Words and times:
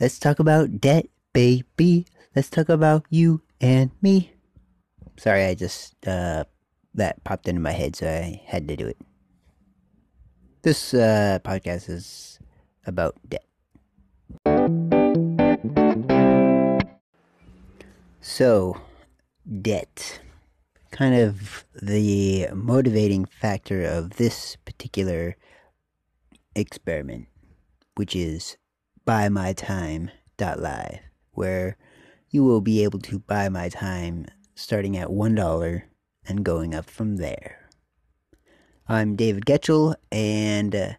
Let's 0.00 0.20
talk 0.20 0.38
about 0.38 0.80
debt, 0.80 1.06
baby. 1.32 2.06
Let's 2.36 2.48
talk 2.48 2.68
about 2.68 3.04
you 3.10 3.42
and 3.60 3.90
me. 4.00 4.30
Sorry, 5.16 5.44
I 5.44 5.54
just, 5.56 5.96
uh, 6.06 6.44
that 6.94 7.24
popped 7.24 7.48
into 7.48 7.60
my 7.60 7.72
head, 7.72 7.96
so 7.96 8.06
I 8.06 8.40
had 8.46 8.68
to 8.68 8.76
do 8.76 8.86
it. 8.86 8.96
This, 10.62 10.94
uh, 10.94 11.40
podcast 11.42 11.90
is 11.90 12.38
about 12.86 13.16
debt. 13.28 13.44
So, 18.20 18.80
debt. 19.62 20.20
Kind 20.92 21.16
of 21.16 21.64
the 21.82 22.46
motivating 22.54 23.24
factor 23.24 23.82
of 23.82 24.10
this 24.10 24.54
particular 24.64 25.34
experiment, 26.54 27.26
which 27.96 28.14
is 28.14 28.56
buymytime.live, 29.08 31.00
where 31.32 31.78
you 32.28 32.44
will 32.44 32.60
be 32.60 32.84
able 32.84 32.98
to 32.98 33.18
buy 33.20 33.48
my 33.48 33.70
time 33.70 34.26
starting 34.54 34.98
at 34.98 35.08
$1 35.08 35.82
and 36.26 36.44
going 36.44 36.74
up 36.74 36.90
from 36.90 37.16
there. 37.16 37.70
I'm 38.86 39.16
David 39.16 39.46
Getchell, 39.46 39.94
and 40.12 40.74
uh, 40.76 40.92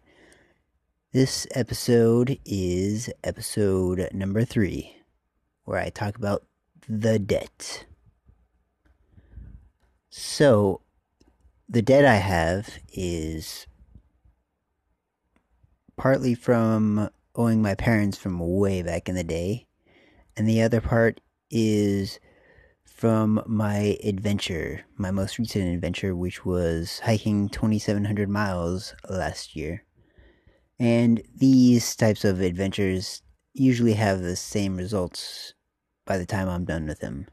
this 1.12 1.46
episode 1.52 2.36
is 2.44 3.10
episode 3.22 4.08
number 4.12 4.44
three, 4.44 4.92
where 5.62 5.78
I 5.78 5.90
talk 5.90 6.16
about 6.16 6.44
the 6.88 7.20
debt. 7.20 7.86
So, 10.08 10.80
the 11.68 11.80
debt 11.80 12.04
I 12.04 12.16
have 12.16 12.80
is 12.92 13.68
partly 15.96 16.34
from 16.34 17.08
owing 17.34 17.62
my 17.62 17.74
parents 17.74 18.18
from 18.18 18.38
way 18.38 18.82
back 18.82 19.08
in 19.08 19.14
the 19.14 19.24
day, 19.24 19.66
and 20.36 20.48
the 20.48 20.62
other 20.62 20.80
part 20.80 21.20
is 21.50 22.18
from 22.84 23.42
my 23.46 23.96
adventure, 24.04 24.84
my 24.96 25.10
most 25.10 25.38
recent 25.38 25.74
adventure, 25.74 26.14
which 26.14 26.44
was 26.44 27.00
hiking 27.00 27.48
2,700 27.48 28.28
miles 28.28 28.94
last 29.08 29.56
year. 29.56 29.84
And 30.78 31.22
these 31.34 31.96
types 31.96 32.24
of 32.24 32.40
adventures 32.40 33.22
usually 33.52 33.94
have 33.94 34.22
the 34.22 34.36
same 34.36 34.76
results 34.76 35.54
by 36.06 36.18
the 36.18 36.26
time 36.26 36.48
I'm 36.48 36.64
done 36.64 36.86
with 36.86 37.00
them 37.00 37.26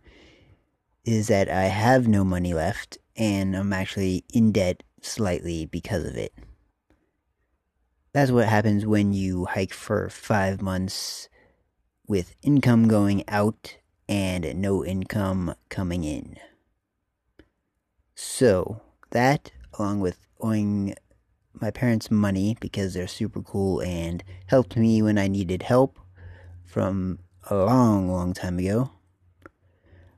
is 1.07 1.27
that 1.27 1.49
I 1.49 1.63
have 1.63 2.07
no 2.07 2.25
money 2.25 2.53
left 2.53 2.97
and 3.15 3.55
I'm 3.55 3.71
actually 3.71 4.25
in 4.33 4.51
debt 4.51 4.83
slightly 5.01 5.65
because 5.65 6.03
of 6.03 6.15
it. 6.15 6.33
That's 8.17 8.31
what 8.31 8.47
happens 8.47 8.83
when 8.83 9.13
you 9.13 9.45
hike 9.45 9.75
for 9.75 10.09
five 10.09 10.59
months 10.59 11.29
with 12.07 12.35
income 12.41 12.87
going 12.87 13.23
out 13.27 13.77
and 14.09 14.59
no 14.59 14.83
income 14.83 15.53
coming 15.69 16.03
in. 16.03 16.37
So, 18.15 18.81
that, 19.11 19.51
along 19.77 19.99
with 19.99 20.17
owing 20.41 20.95
my 21.53 21.69
parents 21.69 22.09
money 22.09 22.57
because 22.59 22.95
they're 22.95 23.05
super 23.05 23.43
cool 23.43 23.81
and 23.81 24.23
helped 24.47 24.75
me 24.75 25.03
when 25.03 25.19
I 25.19 25.27
needed 25.27 25.61
help 25.61 25.99
from 26.65 27.19
a 27.51 27.55
long, 27.55 28.09
long 28.09 28.33
time 28.33 28.57
ago, 28.57 28.89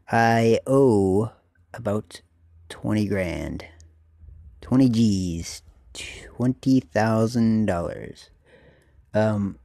I 0.10 0.62
owe 0.66 1.34
about 1.74 2.22
20 2.70 3.06
grand. 3.10 3.66
20 4.62 4.88
G's. 4.88 5.64
$20,000. 5.94 8.30
Um, 9.14 9.60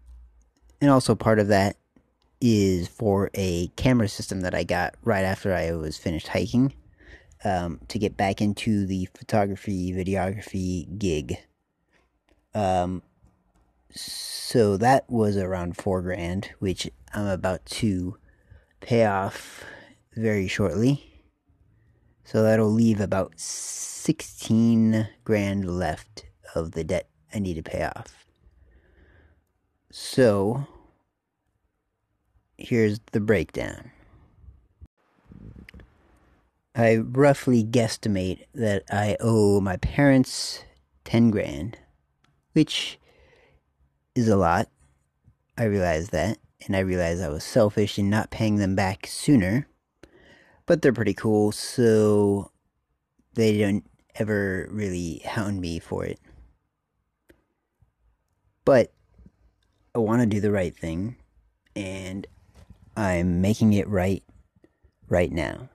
and 0.80 0.91
also 0.91 1.14
part 1.14 1.39
of 1.39 1.48
that 1.48 1.77
is 2.41 2.89
for 2.89 3.30
a 3.34 3.69
camera 3.69 4.08
system 4.08 4.41
that 4.42 4.55
I 4.55 4.64
got 4.64 4.95
right 5.02 5.25
after 5.25 5.55
I 5.55 5.72
was 5.72 5.97
finished 5.97 6.28
hiking 6.28 6.75
um, 7.45 7.80
to 7.89 7.98
get 7.98 8.17
back 8.17 8.40
into 8.40 8.86
the 8.86 9.08
photography, 9.14 9.92
videography 9.92 10.98
gig. 10.98 11.39
Um, 12.55 13.02
so 13.90 14.77
that 14.77 15.08
was 15.08 15.36
around 15.36 15.77
four 15.77 16.02
grand, 16.02 16.51
which 16.58 16.90
I'm 17.13 17.27
about 17.27 17.64
to 17.67 18.17
pay 18.80 19.07
off 19.07 19.64
very 20.17 20.48
shortly. 20.48 21.14
So 22.24 22.42
that'll 22.42 22.73
leave 22.73 23.01
about 23.01 23.39
16 23.39 25.08
grand 25.24 25.79
left 25.79 26.24
of 26.55 26.73
the 26.73 26.83
debt 26.83 27.08
I 27.35 27.39
need 27.39 27.55
to 27.55 27.62
pay 27.62 27.85
off. 27.85 28.24
So 29.90 30.67
here's 32.57 32.98
the 33.13 33.20
breakdown. 33.20 33.90
I 36.74 36.96
roughly 36.96 37.63
guesstimate 37.63 38.46
that 38.55 38.83
I 38.90 39.17
owe 39.20 39.61
my 39.61 39.77
parents 39.77 40.64
10 41.05 41.30
grand, 41.30 41.79
which 42.52 42.98
is 44.17 44.29
a 44.29 44.36
lot. 44.36 44.68
I 45.57 45.64
realize 45.64 46.08
that, 46.08 46.39
and 46.67 46.74
I 46.74 46.80
realize 46.80 47.20
I 47.20 47.29
was 47.29 47.45
selfish 47.45 47.96
in 47.96 48.11
not 48.11 48.30
paying 48.30 48.57
them 48.57 48.74
back 48.74 49.07
sooner 49.07 49.68
but 50.67 50.83
they're 50.83 50.92
pretty 50.92 51.14
cool, 51.14 51.52
so 51.52 52.51
they 53.35 53.58
don't 53.58 53.85
ever 54.17 54.69
really 54.70 55.23
hound 55.25 55.61
me 55.61 55.79
for 55.79 56.05
it. 56.05 56.20
But 58.64 58.92
I 59.95 59.98
want 59.98 60.23
to 60.23 60.27
do 60.27 60.41
the 60.41 60.52
right 60.52 60.75
thing, 60.75 61.17
and 61.77 62.27
I'm 62.97 63.41
making 63.41 63.73
it 63.73 63.89
right 63.89 64.23
right 65.08 65.30
now. 65.30 65.69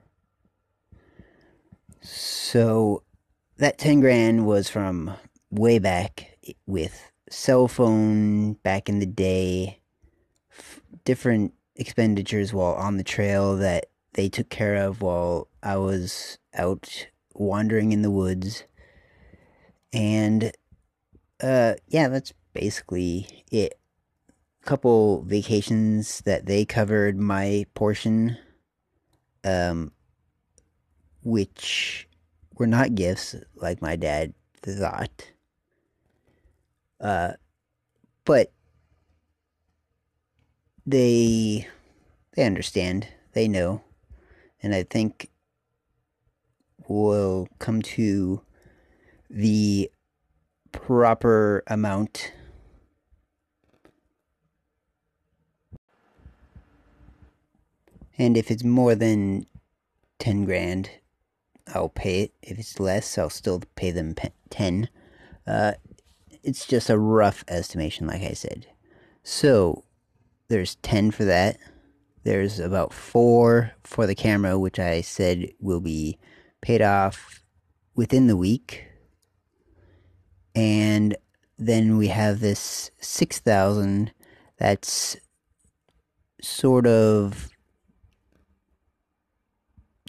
So 2.01 3.03
that 3.57 3.77
10 3.77 3.99
grand 3.99 4.45
was 4.45 4.69
from 4.69 5.13
way 5.51 5.79
back 5.79 6.37
with 6.65 7.11
cell 7.29 7.67
phone 7.67 8.53
back 8.53 8.89
in 8.89 8.99
the 8.99 9.05
day, 9.05 9.81
different 11.03 11.53
expenditures 11.75 12.53
while 12.53 12.73
on 12.73 12.97
the 12.97 13.03
trail 13.03 13.57
that 13.57 13.85
they 14.19 14.27
took 14.27 14.49
care 14.49 14.75
of 14.75 15.01
while 15.01 15.47
I 15.63 15.77
was 15.77 16.39
out 16.53 17.07
wandering 17.33 17.93
in 17.93 18.01
the 18.01 18.11
woods. 18.11 18.65
And 19.93 20.51
uh 21.41 21.75
yeah, 21.87 22.09
that's 22.09 22.33
basically 22.51 23.45
it. 23.49 23.79
A 24.61 24.65
couple 24.65 25.21
vacations 25.21 26.19
that 26.25 26.47
they 26.47 26.65
covered 26.65 27.17
my 27.17 27.65
portion 27.75 28.37
um 29.45 29.93
which 31.23 32.05
were 32.57 32.67
not 32.67 32.95
gifts 32.95 33.37
like 33.55 33.81
my 33.81 33.95
dad 33.95 34.33
thought. 34.61 35.31
Uh 36.99 37.31
but 38.25 38.51
they 40.85 41.69
they 42.35 42.43
understand. 42.43 43.07
They 43.31 43.47
know 43.47 43.81
and 44.61 44.73
I 44.73 44.83
think 44.83 45.29
we'll 46.87 47.47
come 47.59 47.81
to 47.81 48.41
the 49.29 49.91
proper 50.71 51.63
amount. 51.67 52.33
And 58.17 58.35
if 58.35 58.51
it's 58.51 58.63
more 58.63 58.95
than 58.95 59.45
10 60.19 60.45
grand, 60.45 60.89
I'll 61.73 61.89
pay 61.89 62.23
it. 62.23 62.33
If 62.41 62.59
it's 62.59 62.79
less, 62.79 63.17
I'll 63.17 63.29
still 63.29 63.61
pay 63.75 63.91
them 63.91 64.15
10. 64.49 64.89
Uh, 65.47 65.73
it's 66.43 66.65
just 66.65 66.89
a 66.89 66.97
rough 66.97 67.45
estimation, 67.47 68.07
like 68.07 68.21
I 68.21 68.33
said. 68.33 68.67
So, 69.23 69.83
there's 70.47 70.75
10 70.75 71.11
for 71.11 71.23
that. 71.25 71.57
There's 72.23 72.59
about 72.59 72.93
four 72.93 73.71
for 73.83 74.05
the 74.05 74.15
camera, 74.15 74.59
which 74.59 74.79
I 74.79 75.01
said 75.01 75.51
will 75.59 75.79
be 75.79 76.17
paid 76.61 76.81
off 76.81 77.41
within 77.95 78.27
the 78.27 78.37
week. 78.37 78.85
And 80.53 81.15
then 81.57 81.97
we 81.97 82.07
have 82.07 82.39
this 82.39 82.91
6,000 82.99 84.11
that's 84.57 85.17
sort 86.41 86.87
of 86.87 87.49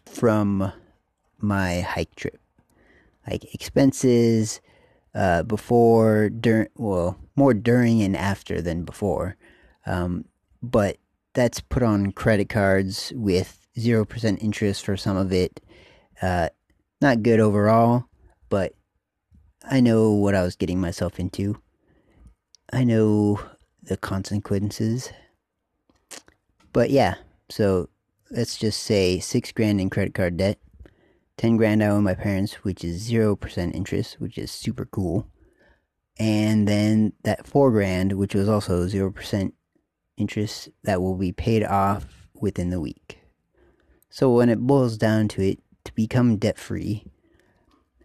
from 0.06 0.72
my 1.38 1.80
hike 1.80 2.14
trip. 2.16 2.40
Like 3.26 3.54
expenses 3.54 4.60
uh, 5.14 5.42
before, 5.44 6.30
during, 6.30 6.68
well, 6.76 7.18
more 7.36 7.54
during 7.54 8.02
and 8.02 8.16
after 8.16 8.60
than 8.60 8.84
before. 8.84 9.36
Um, 9.86 10.24
but 10.62 10.98
that's 11.40 11.60
put 11.60 11.82
on 11.82 12.12
credit 12.12 12.50
cards 12.50 13.14
with 13.16 13.66
0% 13.78 14.42
interest 14.42 14.84
for 14.84 14.94
some 14.94 15.16
of 15.16 15.32
it. 15.32 15.58
Uh, 16.20 16.50
not 17.00 17.22
good 17.22 17.40
overall, 17.40 18.04
but 18.50 18.74
I 19.64 19.80
know 19.80 20.10
what 20.10 20.34
I 20.34 20.42
was 20.42 20.54
getting 20.54 20.82
myself 20.82 21.18
into. 21.18 21.58
I 22.74 22.84
know 22.84 23.40
the 23.82 23.96
consequences. 23.96 25.10
But 26.74 26.90
yeah, 26.90 27.14
so 27.48 27.88
let's 28.30 28.58
just 28.58 28.82
say 28.82 29.18
six 29.18 29.50
grand 29.50 29.80
in 29.80 29.88
credit 29.88 30.12
card 30.12 30.36
debt, 30.36 30.58
10 31.38 31.56
grand 31.56 31.82
I 31.82 31.86
owe 31.86 32.02
my 32.02 32.14
parents, 32.14 32.64
which 32.64 32.84
is 32.84 33.10
0% 33.10 33.74
interest, 33.74 34.20
which 34.20 34.36
is 34.36 34.50
super 34.50 34.84
cool. 34.84 35.26
And 36.18 36.68
then 36.68 37.14
that 37.24 37.46
four 37.46 37.70
grand, 37.70 38.12
which 38.12 38.34
was 38.34 38.46
also 38.46 38.84
0% 38.84 39.52
interest, 40.20 40.68
that 40.84 41.02
will 41.02 41.16
be 41.16 41.32
paid 41.32 41.64
off 41.64 42.28
within 42.34 42.70
the 42.70 42.80
week. 42.80 43.18
So 44.10 44.30
when 44.30 44.48
it 44.48 44.60
boils 44.60 44.98
down 44.98 45.28
to 45.28 45.42
it, 45.42 45.58
to 45.84 45.94
become 45.94 46.36
debt 46.36 46.58
free, 46.58 47.06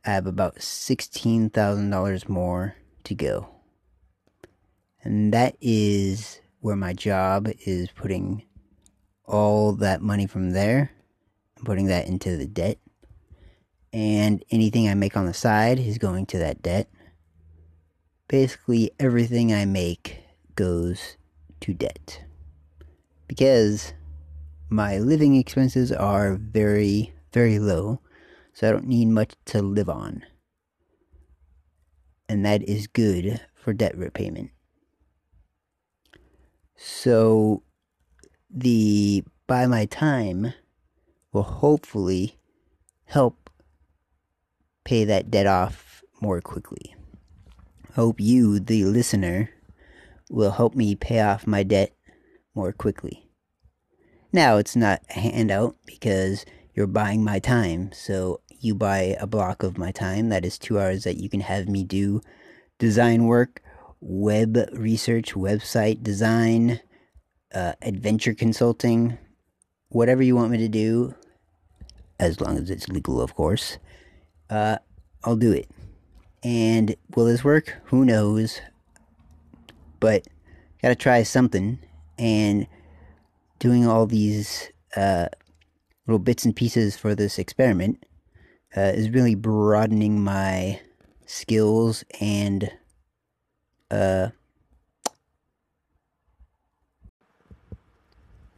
I 0.06 0.12
have 0.12 0.28
about 0.28 0.58
$16,000 0.58 2.30
more 2.30 2.76
to 3.04 3.16
go. 3.16 3.50
And 5.04 5.34
that 5.34 5.56
is 5.60 6.40
where 6.60 6.76
my 6.76 6.94
job 6.94 7.50
is 7.66 7.90
putting 7.92 8.44
all 9.26 9.74
that 9.74 10.02
money 10.02 10.28
from 10.28 10.52
there 10.52 10.92
and 11.58 11.66
putting 11.66 11.88
that 11.88 12.08
into 12.08 12.38
the 12.38 12.48
debt. 12.48 12.78
And 13.92 14.44
anything 14.52 14.88
I 14.88 14.94
make 14.94 15.16
on 15.16 15.26
the 15.26 15.34
side 15.34 15.80
is 15.80 15.98
going 15.98 16.26
to 16.28 16.38
that 16.40 16.62
debt. 16.62 16.90
Basically, 18.28 18.92
everything 19.00 19.54
I 19.54 19.66
make 19.66 20.20
goes 20.56 21.18
to 21.66 21.74
debt. 21.74 22.24
Because 23.28 23.94
my 24.70 25.00
living 25.00 25.36
expenses 25.36 25.92
are 25.92 26.36
very, 26.36 27.14
very 27.34 27.58
low, 27.58 28.00
so 28.54 28.70
I 28.70 28.72
don't 28.72 28.88
need 28.88 29.08
much 29.08 29.34
to 29.46 29.64
live 29.64 29.90
on. 29.90 30.24
And 32.30 32.46
that 32.46 32.62
is 32.64 32.86
good 32.86 33.42
for 33.56 33.74
debt 33.74 33.98
repayment. 33.98 34.52
So 36.76 37.64
the 38.50 39.24
buy 39.48 39.66
my 39.66 39.86
time 39.86 40.54
will 41.34 41.44
hopefully 41.44 42.38
help 43.06 43.50
pay 44.84 45.04
that 45.04 45.32
debt 45.32 45.48
off 45.48 46.04
more 46.22 46.42
quickly. 46.42 46.96
Hope 47.96 48.20
you, 48.20 48.60
the 48.60 48.86
listener, 48.86 49.50
will 50.30 50.52
help 50.52 50.76
me 50.76 50.96
pay 50.96 51.22
off 51.22 51.48
my 51.48 51.64
debt 51.64 51.96
more 52.54 52.72
quickly. 52.72 53.30
Now, 54.32 54.58
it's 54.58 54.76
not 54.76 55.02
a 55.10 55.20
handout 55.20 55.76
because 55.86 56.46
you're 56.74 56.88
buying 56.88 57.24
my 57.24 57.40
time, 57.40 57.92
so 57.94 58.42
you 58.60 58.76
buy 58.76 59.16
a 59.20 59.28
block 59.28 59.64
of 59.64 59.78
my 59.78 59.92
time 59.92 60.30
that 60.30 60.46
is 60.46 60.58
two 60.58 60.80
hours 60.80 61.04
that 61.04 61.18
you 61.18 61.30
can 61.30 61.42
have 61.42 61.70
me 61.70 61.84
do 61.84 62.22
design 62.78 63.26
work, 63.26 63.62
web 64.02 64.58
research, 64.74 65.34
website 65.34 66.04
design, 66.04 66.82
uh, 67.54 67.74
adventure 67.82 68.34
consulting, 68.34 69.18
whatever 69.90 70.22
you 70.22 70.36
want 70.36 70.52
me 70.52 70.58
to 70.58 70.68
do, 70.68 71.16
as 72.20 72.42
long 72.42 72.58
as 72.58 72.70
it's 72.70 72.90
legal, 72.90 73.22
of 73.22 73.36
course, 73.36 73.78
uh, 74.50 74.78
I'll 75.24 75.36
do 75.36 75.52
it. 75.52 75.70
And 76.44 76.96
will 77.16 77.26
this 77.26 77.44
work? 77.44 77.76
Who 77.86 78.06
knows? 78.06 78.60
But 80.06 80.28
gotta 80.84 80.94
try 80.94 81.24
something. 81.24 81.80
And 82.20 82.68
doing 83.58 83.88
all 83.88 84.06
these 84.06 84.70
uh, 84.96 85.30
little 86.06 86.20
bits 86.20 86.46
and 86.46 86.56
pieces 86.56 86.96
for 86.96 87.16
this 87.16 87.40
experiment 87.40 88.06
uh, 88.78 88.92
is 88.94 89.10
really 89.10 89.34
broadening 89.34 90.24
my 90.24 90.80
skills 91.26 92.04
and 92.22 92.70
uh, 93.90 94.28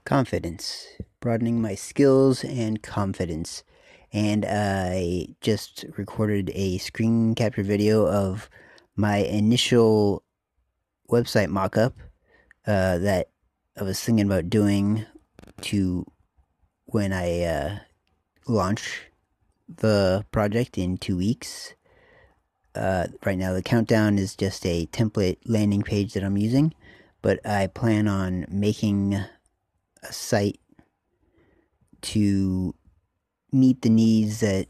confidence, 0.04 0.86
broadening 1.22 1.62
my 1.62 1.76
skills 1.76 2.44
and 2.44 2.84
confidence. 2.84 3.64
And 4.12 4.46
I 4.46 5.28
just 5.40 5.86
recorded 5.96 6.52
a 6.54 6.78
screen 6.80 7.36
capture 7.36 7.64
video 7.64 8.06
of 8.06 8.50
my 8.98 9.20
initial 9.20 10.24
website 11.10 11.48
mockup 11.48 11.94
uh, 12.66 12.98
that 13.00 13.30
I 13.80 13.84
was 13.84 14.00
thinking 14.00 14.26
about 14.26 14.50
doing 14.50 15.06
to 15.62 16.06
when 16.86 17.14
I 17.14 17.44
uh, 17.44 17.80
launch 18.48 19.04
the 19.68 20.26
project 20.32 20.78
in 20.78 20.98
two 20.98 21.18
weeks. 21.18 21.74
Uh, 22.76 23.08
right 23.26 23.38
now, 23.38 23.54
the 23.54 23.64
countdown 23.64 24.18
is 24.18 24.36
just 24.36 24.66
a 24.66 24.86
template 24.88 25.38
landing 25.46 25.82
page 25.82 26.14
that 26.14 26.24
I'm 26.24 26.38
using, 26.38 26.74
but 27.22 27.46
I 27.46 27.68
plan 27.68 28.08
on 28.08 28.46
making 28.50 29.16
a 29.16 30.14
site 30.14 30.60
to 32.02 32.76
meet 33.52 33.82
the 33.82 33.90
needs 33.90 34.42
that 34.42 34.68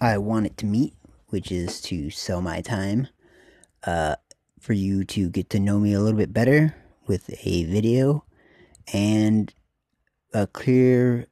I 0.00 0.18
want 0.18 0.46
it 0.46 0.56
to 0.58 0.66
meet, 0.66 0.94
which 1.28 1.52
is 1.52 1.80
to 1.82 2.10
sell 2.10 2.42
my 2.42 2.60
time, 2.60 3.08
uh, 3.84 4.16
for 4.62 4.72
you 4.72 5.04
to 5.04 5.28
get 5.28 5.50
to 5.50 5.60
know 5.60 5.78
me 5.78 5.92
a 5.92 6.00
little 6.00 6.16
bit 6.16 6.32
better 6.32 6.74
with 7.06 7.28
a 7.44 7.64
video, 7.64 8.24
and 8.92 9.52
a 10.32 10.46
clear 10.46 11.26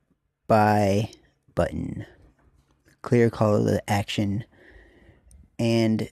buy 0.47 1.11
button, 1.55 2.05
clear 3.01 3.31
call 3.31 3.65
to 3.65 3.91
action, 3.91 4.45
and 5.59 6.09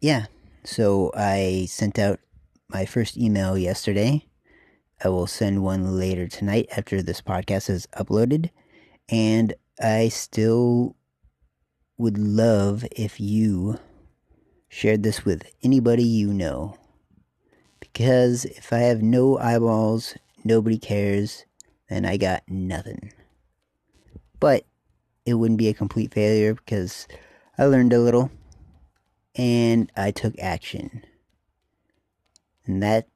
yeah, 0.00 0.26
so 0.64 1.10
I 1.14 1.66
sent 1.68 1.98
out 1.98 2.20
my 2.68 2.86
first 2.86 3.16
email 3.16 3.58
yesterday. 3.58 4.26
I 5.02 5.08
will 5.08 5.26
send 5.26 5.62
one 5.62 5.98
later 5.98 6.28
tonight 6.28 6.68
after 6.76 7.02
this 7.02 7.20
podcast 7.20 7.68
is 7.68 7.86
uploaded. 7.98 8.50
And 9.08 9.54
I 9.82 10.08
still 10.08 10.96
would 11.98 12.16
love 12.16 12.84
if 12.92 13.20
you 13.20 13.78
shared 14.74 15.04
this 15.04 15.24
with 15.24 15.44
anybody 15.62 16.02
you 16.02 16.34
know. 16.34 16.76
Because 17.78 18.44
if 18.44 18.72
I 18.72 18.78
have 18.78 19.02
no 19.02 19.38
eyeballs, 19.38 20.16
nobody 20.42 20.78
cares, 20.78 21.44
then 21.88 22.04
I 22.04 22.16
got 22.16 22.42
nothing. 22.48 23.12
But 24.40 24.64
it 25.24 25.34
wouldn't 25.34 25.60
be 25.60 25.68
a 25.68 25.74
complete 25.74 26.12
failure 26.12 26.54
because 26.54 27.06
I 27.56 27.66
learned 27.66 27.92
a 27.92 28.00
little 28.00 28.32
and 29.36 29.92
I 29.96 30.10
took 30.10 30.36
action. 30.40 31.04
And 32.66 32.82
that 32.82 33.06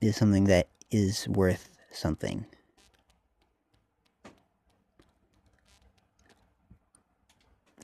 is 0.00 0.16
something 0.16 0.44
that 0.44 0.68
is 0.92 1.26
worth 1.26 1.68
something. 1.90 2.46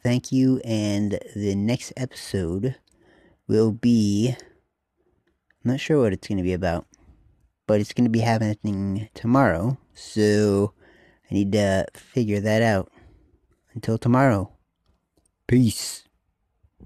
Thank 0.02 0.32
you, 0.32 0.60
and 0.64 1.20
the 1.36 1.54
next 1.54 1.92
episode 1.96 2.76
will 3.46 3.70
be. 3.70 4.34
I'm 5.62 5.72
not 5.72 5.80
sure 5.80 6.00
what 6.00 6.14
it's 6.14 6.26
going 6.26 6.38
to 6.38 6.44
be 6.44 6.54
about, 6.54 6.86
but 7.66 7.80
it's 7.80 7.92
going 7.92 8.06
to 8.06 8.10
be 8.10 8.20
happening 8.20 9.10
tomorrow, 9.12 9.76
so 9.92 10.72
I 11.30 11.34
need 11.34 11.52
to 11.52 11.84
figure 11.94 12.40
that 12.40 12.62
out. 12.62 12.90
Until 13.74 13.98
tomorrow, 13.98 14.52
peace. 15.46 16.04